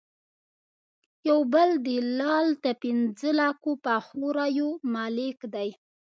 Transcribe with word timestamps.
یو 1.29 1.39
بل 1.53 1.69
دلال 1.87 2.45
د 2.63 2.67
پنځه 2.83 3.29
لکه 3.39 3.71
پخو 3.85 4.25
رایو 4.37 4.69
مالک 4.93 5.37
دی. 5.53 5.69